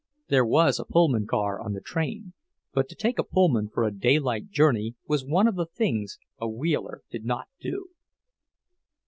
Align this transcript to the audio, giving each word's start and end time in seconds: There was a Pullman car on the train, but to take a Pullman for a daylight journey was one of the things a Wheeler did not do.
There 0.29 0.43
was 0.47 0.79
a 0.79 0.83
Pullman 0.85 1.27
car 1.27 1.61
on 1.61 1.73
the 1.73 1.79
train, 1.79 2.33
but 2.73 2.89
to 2.89 2.95
take 2.95 3.19
a 3.19 3.23
Pullman 3.23 3.69
for 3.71 3.83
a 3.83 3.91
daylight 3.95 4.49
journey 4.49 4.95
was 5.07 5.23
one 5.23 5.47
of 5.47 5.53
the 5.53 5.67
things 5.67 6.17
a 6.39 6.49
Wheeler 6.49 7.03
did 7.11 7.23
not 7.23 7.49
do. 7.59 7.89